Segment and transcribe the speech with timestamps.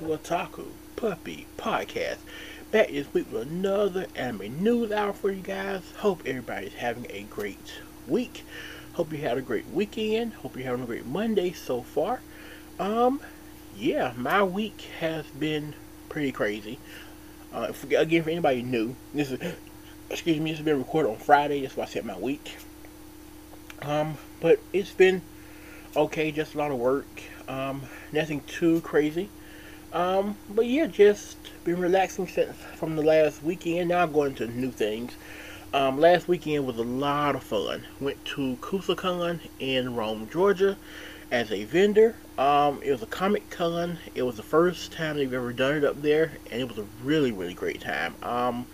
[0.00, 0.64] to Otaku
[0.96, 2.16] Puppy Podcast.
[2.70, 5.82] Back this week with another anime news hour for you guys.
[5.98, 7.74] Hope everybody's having a great
[8.08, 8.46] week.
[8.94, 10.32] Hope you had a great weekend.
[10.32, 12.20] Hope you're having a great Monday so far.
[12.78, 13.20] Um,
[13.76, 15.74] yeah, my week has been
[16.08, 16.78] pretty crazy.
[17.52, 19.54] Uh, again, for anybody new, this is
[20.08, 21.60] excuse me, this has been recorded on Friday.
[21.60, 22.56] That's why I said my week.
[23.82, 25.20] Um, but it's been
[25.94, 27.22] okay, just a lot of work.
[27.48, 27.82] Um,
[28.12, 29.28] nothing too crazy.
[29.92, 33.88] Um, but yeah, just been relaxing since from the last weekend.
[33.88, 35.12] Now I'm going to new things.
[35.74, 37.84] Um, last weekend was a lot of fun.
[38.00, 40.76] Went to KusaCon in Rome, Georgia,
[41.30, 42.14] as a vendor.
[42.38, 43.98] Um, it was a Comic Con.
[44.14, 46.86] It was the first time they've ever done it up there, and it was a
[47.02, 48.14] really, really great time.
[48.22, 48.66] Um,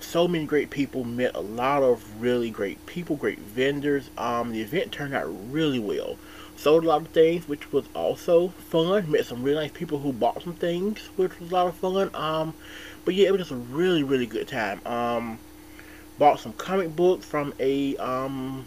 [0.00, 1.04] so many great people.
[1.04, 4.10] Met a lot of really great people, great vendors.
[4.18, 6.16] Um, the event turned out really well
[6.58, 9.10] sold a lot of things, which was also fun.
[9.10, 12.10] Met some really nice people who bought some things, which was a lot of fun.
[12.14, 12.54] Um,
[13.04, 14.84] but yeah, it was just a really, really good time.
[14.84, 15.38] Um,
[16.18, 18.66] bought some comic books from a um,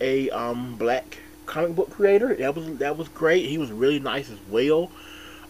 [0.00, 2.34] a um, black comic book creator.
[2.34, 3.46] That was that was great.
[3.46, 4.90] He was really nice as well.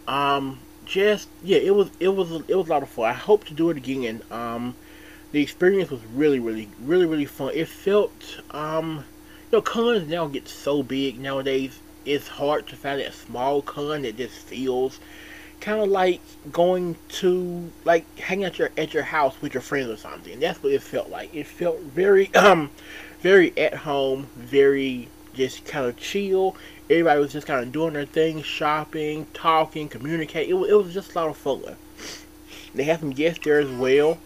[0.08, 3.06] Um, just yeah, it was it was it was a lot of fun.
[3.06, 4.22] I hope to do it again.
[4.30, 4.74] Um,
[5.30, 7.52] the experience was really, really, really, really fun.
[7.54, 9.04] It felt um
[9.52, 11.78] know, cons now get so big nowadays.
[12.04, 14.98] It's hard to find a small con that just feels
[15.60, 16.20] kind of like
[16.52, 20.34] going to like hang out your at your house with your friends or something.
[20.34, 21.34] And that's what it felt like.
[21.34, 22.70] It felt very um
[23.20, 26.56] very at home, very just kind of chill.
[26.90, 30.56] Everybody was just kind of doing their thing, shopping, talking, communicating.
[30.56, 31.76] It, it was just a lot of fun.
[32.74, 34.18] They had some guests there as well.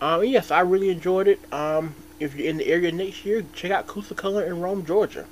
[0.00, 1.40] Um, yes, I really enjoyed it.
[1.52, 5.26] Um, if you're in the area next year, check out KusaCon in Rome, Georgia.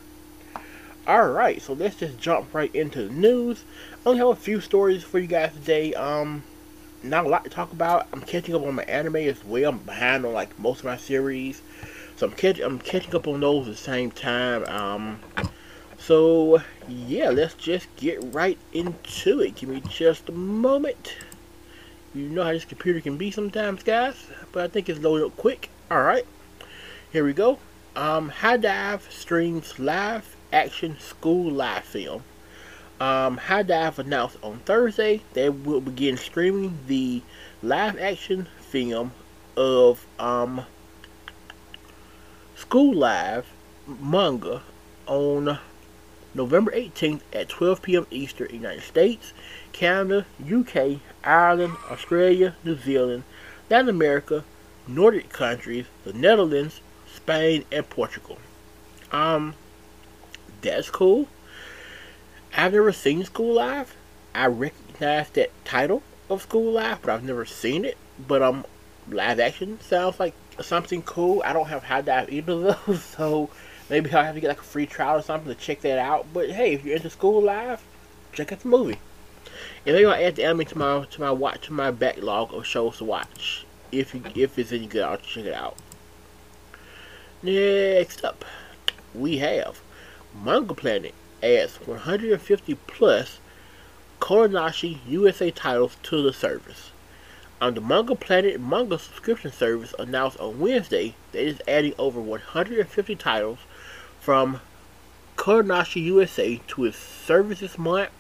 [1.07, 3.65] Alright, so let's just jump right into the news.
[4.05, 5.95] I only have a few stories for you guys today.
[5.95, 6.43] Um,
[7.03, 8.09] not a lot to talk about.
[8.13, 9.71] I'm catching up on my anime as well.
[9.71, 11.63] I'm behind on like most of my series.
[12.17, 14.65] So I'm catching I'm catching up on those at the same time.
[14.65, 15.21] Um
[15.99, 19.55] so yeah, let's just get right into it.
[19.55, 21.17] Give me just a moment.
[22.15, 24.27] You know how this computer can be sometimes, guys.
[24.53, 25.71] But I think it's loaded up quick.
[25.91, 26.27] Alright.
[27.11, 27.59] Here we go.
[27.97, 32.23] Um, Dive streams live action school live film.
[33.01, 37.23] Um, Dive announced on Thursday they will begin streaming the
[37.63, 39.13] live action film
[39.57, 40.67] of um,
[42.55, 43.47] School Live
[43.87, 44.61] manga
[45.07, 45.59] on
[46.35, 48.07] November 18th at 12 p.m.
[48.11, 49.33] Eastern, United States,
[49.73, 53.23] Canada, UK, Ireland, Australia, New Zealand,
[53.71, 54.45] Latin America,
[54.87, 56.83] Nordic countries, the Netherlands,
[57.29, 58.39] Spain, and Portugal.
[59.13, 59.55] Um,
[60.63, 61.29] that's cool.
[62.57, 63.95] I've never seen School Live.
[64.35, 67.99] I recognize that title of School Live, but I've never seen it.
[68.19, 68.65] But um,
[69.11, 71.43] live action sounds like something cool.
[71.45, 73.51] I don't have HIDIVE either of those, so
[73.91, 76.29] maybe I'll have to get like a free trial or something to check that out.
[76.33, 77.85] But hey, if you're into School Live,
[78.33, 79.01] check out the movie.
[79.85, 82.65] And maybe I'll add the anime to my to my watch to my backlog of
[82.65, 83.67] shows to watch.
[83.93, 85.77] If if it's any good, I'll check it out.
[87.41, 88.45] Next up,
[89.15, 89.81] we have
[90.45, 93.39] Manga Planet adds 150 plus
[94.19, 96.91] Kodansha USA titles to the service.
[97.61, 102.21] On the Manga Planet manga subscription service announced on Wednesday that it is adding over
[102.21, 103.61] 150 titles
[104.19, 104.61] from
[105.37, 108.11] Kodansha USA to its service this month.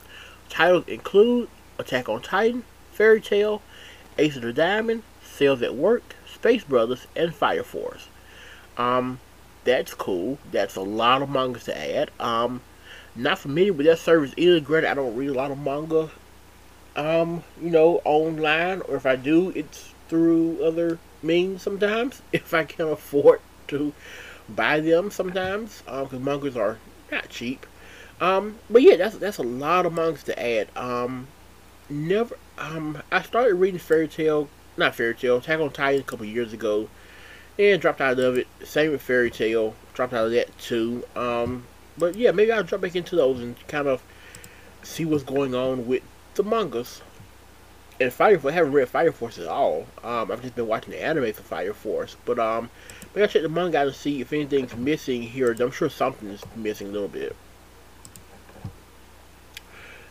[0.48, 2.62] Titles include Attack on Titan,
[2.92, 3.62] Fairy Tail,
[4.16, 8.06] Ace of the Diamond, Cells at Work, Space Brothers, and Fire Force.
[8.78, 9.18] Um,
[9.64, 10.38] that's cool.
[10.50, 12.10] That's a lot of mangas to add.
[12.18, 12.62] Um,
[13.14, 14.60] not familiar with that service either.
[14.60, 16.10] Granted, I don't read a lot of manga.
[16.96, 22.22] Um, you know, online, or if I do, it's through other means sometimes.
[22.32, 23.92] If I can afford to
[24.48, 26.78] buy them sometimes, because um, mangas are
[27.10, 27.66] not cheap.
[28.20, 30.68] Um, but yeah, that's that's a lot of mangas to add.
[30.76, 31.26] Um,
[31.90, 32.38] never.
[32.56, 36.52] Um, I started reading Fairy Tale, not Fairy Tail, Attack on Titan a couple years
[36.52, 36.88] ago
[37.58, 38.46] and dropped out of it.
[38.64, 41.04] Same with Fairy Tail, dropped out of that too.
[41.16, 41.64] Um,
[41.96, 44.02] but yeah, maybe I'll jump back into those and kind of
[44.82, 46.02] see what's going on with
[46.34, 47.02] the mangas.
[48.00, 49.86] And Fire Force, I haven't read Fire Force at all.
[50.04, 52.16] Um, I've just been watching the anime for Fire Force.
[52.24, 52.70] But um,
[53.12, 55.50] maybe I'll check the manga and see if anything's missing here.
[55.58, 57.34] I'm sure something is missing a little bit.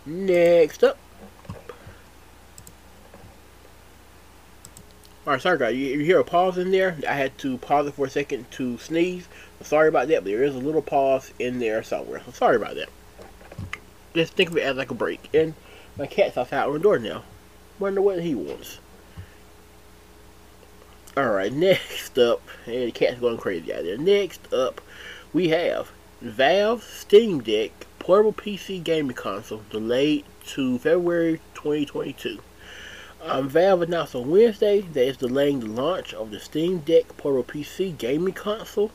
[0.05, 0.97] Next up,
[5.27, 6.95] Alright, sorry guys, you, you hear a pause in there?
[7.05, 9.27] I had to pause it for a second to sneeze.
[9.61, 12.21] sorry about that, but there is a little pause in there somewhere.
[12.27, 12.87] So sorry about that.
[14.13, 15.27] Just think of it as like a break.
[15.33, 15.53] And
[15.97, 17.23] My cat's outside on the door now.
[17.77, 18.79] Wonder what he wants.
[21.17, 23.97] Alright, next up, and the cat's going crazy out there.
[23.97, 24.79] Next up,
[25.33, 25.91] we have
[26.21, 32.39] Valve Steam Deck portable PC gaming console delayed to February 2022.
[33.27, 37.43] Um, Valve announced on Wednesday that it's delaying the launch of the Steam Deck portable
[37.43, 38.89] PC gaming console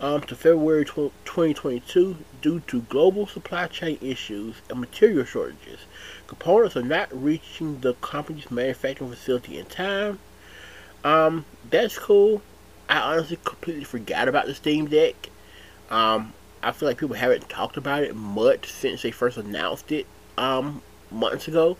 [0.00, 5.80] um, to February 2022 due to global supply chain issues and material shortages.
[6.28, 10.20] Components are not reaching the company's manufacturing facility in time.
[11.02, 12.42] Um, that's cool.
[12.88, 15.28] I honestly completely forgot about the Steam Deck.
[15.90, 20.06] Um, I feel like people haven't talked about it much since they first announced it
[20.38, 21.76] um, months ago.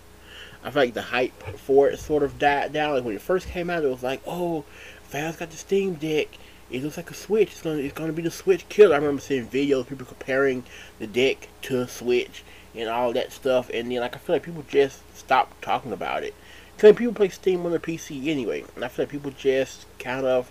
[0.67, 2.95] I feel like the hype for it sort of died down.
[2.95, 4.65] Like when it first came out, it was like, "Oh,
[5.11, 6.27] Valve's got the Steam Deck.
[6.73, 7.53] It looks like a Switch.
[7.53, 10.65] It's gonna, it's gonna be the Switch killer." I remember seeing videos, people comparing
[10.99, 12.43] the deck to Switch
[12.75, 13.71] and all that stuff.
[13.73, 16.35] And then, like, I feel like people just stopped talking about it.
[16.79, 20.27] Cause people play Steam on their PC anyway, and I feel like people just kind
[20.27, 20.51] of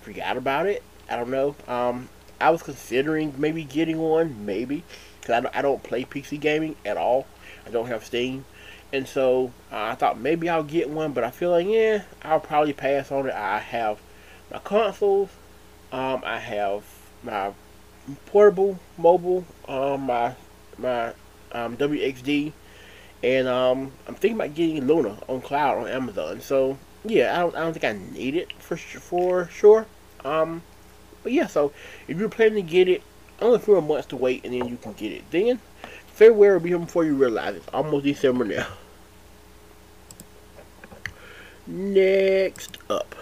[0.00, 0.84] forgot about it.
[1.10, 1.56] I don't know.
[1.66, 2.08] Um,
[2.40, 4.84] I was considering maybe getting one, maybe,
[5.20, 7.26] because I don't, I don't play PC gaming at all.
[7.66, 8.46] I don't have Steam.
[8.92, 12.40] And so uh, I thought maybe I'll get one, but I feel like, yeah, I'll
[12.40, 13.34] probably pass on it.
[13.34, 13.98] I have
[14.50, 15.30] my consoles,
[15.92, 16.84] um, I have
[17.22, 17.52] my
[18.26, 20.34] portable, mobile, um, my
[20.78, 21.08] my
[21.52, 22.52] um, WXD,
[23.22, 26.40] and um, I'm thinking about getting Luna on cloud on Amazon.
[26.40, 29.86] So yeah, I don't, I don't think I need it for for sure.
[30.24, 30.62] Um,
[31.22, 31.72] but yeah, so
[32.06, 33.02] if you're planning to get it,
[33.40, 35.30] only a few months to wait, and then you can get it.
[35.30, 35.60] Then
[36.18, 38.66] February will be here before you realize it's almost December now.
[41.64, 43.14] Next up,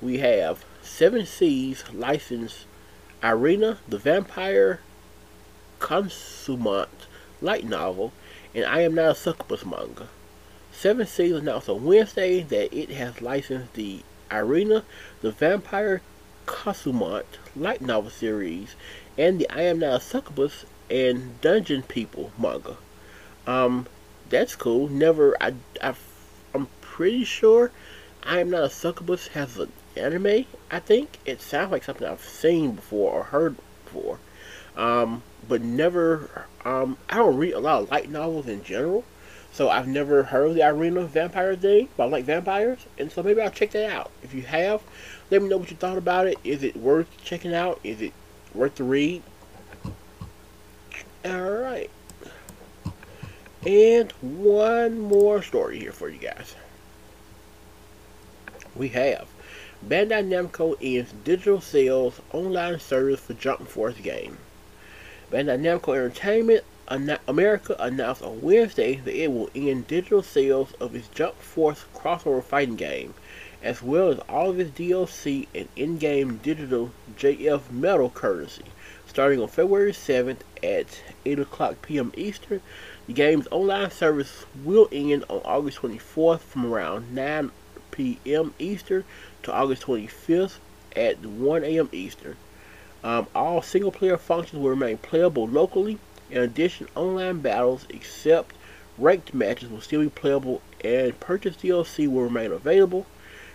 [0.00, 2.66] we have Seven Seas licensed
[3.20, 4.78] Irina the Vampire
[5.80, 7.08] Consummate
[7.42, 8.12] light novel
[8.54, 10.06] and I Am Not a Succubus manga.
[10.70, 14.84] Seven Seas announced on Wednesday that it has licensed the Irina
[15.20, 16.00] the Vampire
[16.46, 18.76] Consummate light novel series
[19.18, 22.76] and the I Am Now a Succubus and Dungeon People manga.
[23.46, 23.88] Um,
[24.30, 24.88] that's cool.
[24.88, 25.94] Never, I, I,
[26.54, 27.72] I'm pretty sure
[28.22, 30.46] I Am Not a Succubus has an anime.
[30.70, 34.18] I think it sounds like something I've seen before or heard before,
[34.76, 36.46] um, but never.
[36.64, 39.04] Um, I don't read a lot of light novels in general,
[39.52, 41.88] so I've never heard of the Irina vampire thing.
[41.96, 44.12] But I like vampires, and so maybe I'll check that out.
[44.22, 44.82] If you have,
[45.30, 46.38] let me know what you thought about it.
[46.44, 47.80] Is it worth checking out?
[47.82, 48.12] Is it
[48.54, 49.22] worth the read?
[51.24, 51.90] Alright.
[53.66, 56.54] And one more story here for you guys.
[58.74, 59.26] We have
[59.86, 64.38] Bandai Namco ends digital sales online service for Jump Force game.
[65.30, 66.64] Bandai Namco Entertainment
[67.26, 72.42] America announced on Wednesday that it will end digital sales of its Jump Force crossover
[72.42, 73.12] fighting game,
[73.62, 78.64] as well as all of its DLC and in-game digital JF Metal currency,
[79.06, 82.12] starting on February 7th at 8 o'clock p.m.
[82.16, 82.60] Eastern
[83.08, 87.50] the game's online service will end on August 24th from around 9
[87.90, 88.52] p.m.
[88.58, 89.02] Eastern
[89.42, 90.58] to August 25th
[90.94, 91.88] at 1 a.m.
[91.90, 92.36] Eastern.
[93.02, 95.98] Um, all single player functions will remain playable locally.
[96.30, 98.54] In addition, online battles except
[98.98, 103.06] ranked matches will still be playable and purchase DLC will remain available.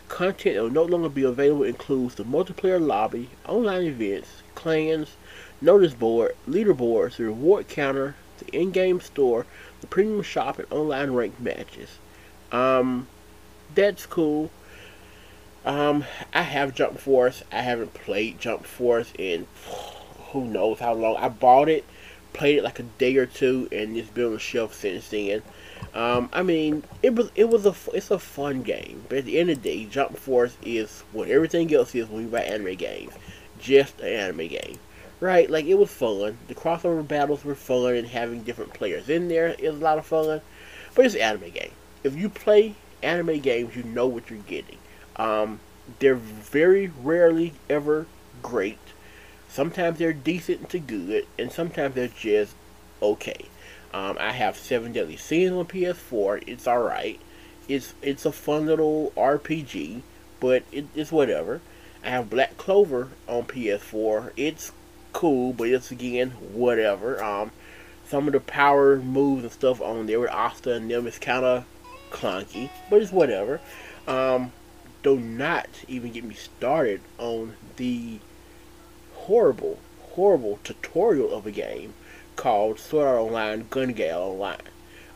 [0.07, 5.15] Content that will no longer be available includes the multiplayer lobby, online events, clans,
[5.61, 9.45] notice board, leaderboards, the reward counter, the in-game store,
[9.81, 11.97] the premium shop, and online ranked matches.
[12.51, 13.07] Um,
[13.73, 14.51] that's cool.
[15.65, 17.43] Um, I have Jump Force.
[17.51, 19.47] I haven't played Jump Force in
[20.31, 21.15] who knows how long.
[21.17, 21.85] I bought it,
[22.33, 25.41] played it like a day or two, and it's been on the shelf since then.
[25.93, 29.39] Um, I mean, it was it was a it's a fun game, but at the
[29.39, 32.75] end of the day, Jump Force is what everything else is when you buy anime
[32.75, 33.13] games,
[33.59, 34.79] just an anime game
[35.23, 35.49] right?
[35.49, 36.37] Like it was fun.
[36.47, 40.05] The crossover battles were fun, and having different players in there is a lot of
[40.05, 40.41] fun.
[40.93, 41.71] But it's an anime game.
[42.03, 44.77] If you play anime games, you know what you're getting.
[45.15, 45.59] Um,
[45.99, 48.05] they're very rarely ever
[48.41, 48.77] great.
[49.53, 52.55] Sometimes they're decent to good, and sometimes they're just
[53.03, 53.45] okay.
[53.93, 56.45] Um, I have Seven Deadly Sins on PS4.
[56.47, 57.19] It's alright.
[57.67, 60.01] It's it's a fun little RPG,
[60.39, 61.61] but it, it's whatever.
[62.03, 64.31] I have Black Clover on PS4.
[64.35, 64.71] It's
[65.11, 67.23] cool, but it's again whatever.
[67.23, 67.51] Um,
[68.07, 71.45] some of the power moves and stuff on there with Asta and them is kind
[71.45, 71.65] of
[72.09, 73.61] clunky, but it's whatever.
[74.07, 74.51] Um,
[75.03, 78.17] do not even get me started on the
[79.25, 79.79] horrible,
[80.11, 81.93] horrible tutorial of a game
[82.35, 84.57] called Sword Art Online Gun Gale Online.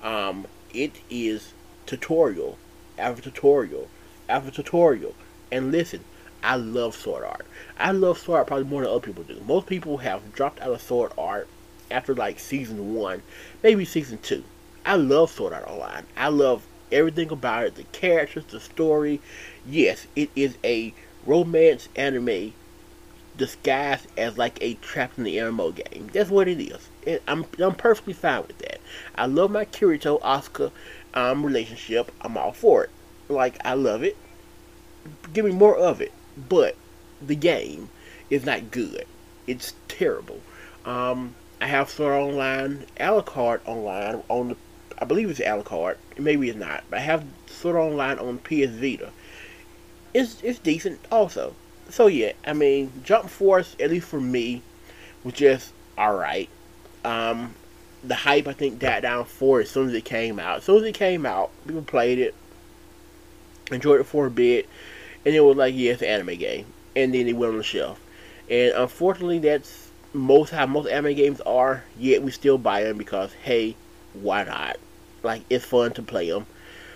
[0.01, 1.53] Um, it is
[1.85, 2.57] tutorial
[2.97, 3.89] after tutorial
[4.29, 5.13] after tutorial.
[5.51, 6.03] And listen,
[6.43, 7.45] I love sword art.
[7.77, 9.41] I love sword art probably more than other people do.
[9.45, 11.47] Most people have dropped out of sword art
[11.91, 13.21] after like season one,
[13.63, 14.43] maybe season two.
[14.85, 16.05] I love Sword Art Online.
[16.15, 19.19] I love everything about it, the characters, the story.
[19.65, 20.93] Yes, it is a
[21.25, 22.53] romance anime
[23.37, 26.09] disguised as like a trapped in the MMO game.
[26.11, 26.89] That's what it is.
[27.03, 28.79] It, I'm I'm perfectly fine with that.
[29.15, 30.71] I love my Kirito Asuna
[31.13, 32.11] um, relationship.
[32.21, 32.89] I'm all for it.
[33.29, 34.17] Like I love it.
[35.33, 36.11] Give me more of it.
[36.49, 36.75] But
[37.21, 37.89] the game
[38.29, 39.05] is not good.
[39.45, 40.41] It's terrible.
[40.85, 44.57] Um, I have Sword Online Alucard online on the
[44.99, 45.97] I believe it's Alucard.
[46.17, 46.83] Maybe it's not.
[46.89, 49.11] But I have Sword Online on PS Vita.
[50.13, 51.53] It's it's decent also.
[51.89, 54.61] So yeah, I mean Jump Force, at least for me,
[55.23, 56.49] was just alright.
[57.03, 57.55] Um,
[58.03, 60.57] the hype I think died down for as soon as it came out.
[60.57, 62.35] As soon as it came out, people played it,
[63.71, 64.67] enjoyed it for a bit,
[65.25, 66.65] and it was like, yeah, it's an anime game.
[66.95, 67.99] And then it went on the shelf.
[68.49, 71.83] And unfortunately, that's most how most anime games are.
[71.97, 73.75] Yet we still buy them because hey,
[74.13, 74.77] why not?
[75.23, 76.45] Like it's fun to play them.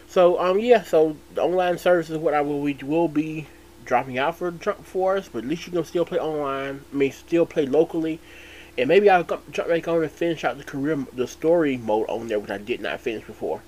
[0.08, 3.48] So um yeah, so the online service is what I will we will be
[3.86, 6.84] dropping out for Jump Force, but at least you can still play online.
[6.92, 8.20] I mean, still play locally.
[8.78, 12.28] And maybe I'll jump back on and finish out the career, the story mode on
[12.28, 13.62] there, which I did not finish before.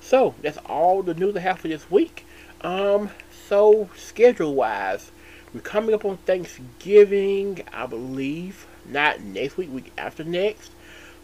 [0.00, 2.24] So that's all the news I have for this week.
[2.60, 3.10] Um,
[3.48, 5.10] so schedule wise,
[5.52, 8.66] we're coming up on Thanksgiving, I believe.
[8.84, 10.72] Not next week, week after next.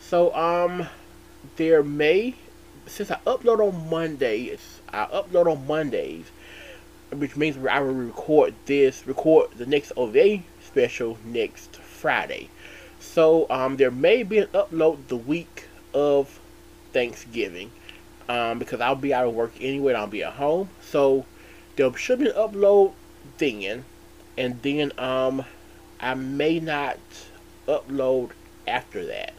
[0.00, 0.86] So um,
[1.56, 2.34] there may,
[2.86, 6.30] since I upload on Mondays, I upload on Mondays,
[7.10, 12.48] which means I will record this, record the next OVA special next Friday.
[13.00, 16.40] So um, there may be an upload the week of
[16.92, 17.70] Thanksgiving
[18.28, 19.94] um, because I'll be out of work anyway.
[19.94, 21.24] I'll be at home, so
[21.76, 22.92] there should be an upload
[23.38, 23.84] then,
[24.36, 25.44] and then um,
[26.00, 26.98] I may not
[27.66, 28.30] upload
[28.66, 29.32] after that.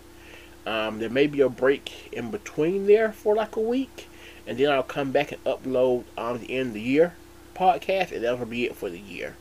[0.65, 4.07] Um, there may be a break in between there for like a week,
[4.47, 7.13] and then I'll come back and upload on um, the end of the year
[7.59, 9.35] podcast, and that'll be it for the year.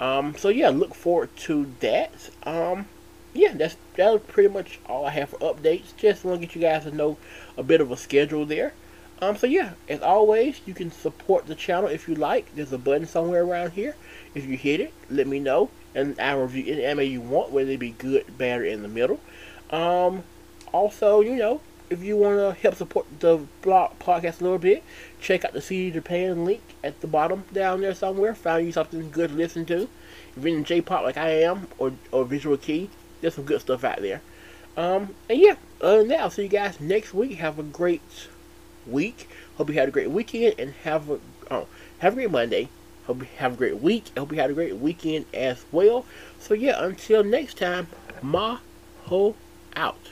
[0.00, 2.30] Um, so yeah, look forward to that.
[2.42, 2.86] Um,
[3.32, 5.96] yeah, that's that's pretty much all I have for updates.
[5.96, 7.18] Just want to get you guys to know
[7.56, 8.72] a bit of a schedule there.
[9.22, 12.54] Um, so yeah, as always, you can support the channel if you like.
[12.54, 13.94] There's a button somewhere around here.
[14.34, 17.70] If you hit it, let me know, and I'll review any anime you want, whether
[17.70, 19.20] it be good, bad, or in the middle.
[19.70, 20.24] Um,
[20.72, 21.60] also, you know,
[21.90, 24.84] if you want to help support the blog podcast a little bit,
[25.20, 28.34] check out the CD Japan link at the bottom down there somewhere.
[28.34, 29.88] Find you something good to listen to.
[30.36, 32.88] If you're in J-pop like I am, or or Visual Kei,
[33.20, 34.22] there's some good stuff out there.
[34.76, 37.38] Um, and yeah, other than that, I'll see you guys next week.
[37.38, 38.28] Have a great
[38.86, 39.28] week.
[39.56, 41.18] Hope you had a great weekend and have a
[41.50, 41.66] oh,
[41.98, 42.68] have a great Monday.
[43.06, 44.04] Hope you have a great week.
[44.16, 46.06] I hope you had a great weekend as well.
[46.38, 47.88] So yeah, until next time,
[48.22, 48.58] ma
[49.06, 49.34] ho
[49.74, 50.10] out.